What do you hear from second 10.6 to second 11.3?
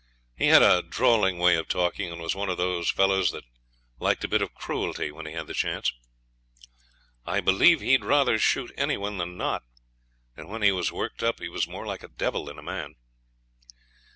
he was worked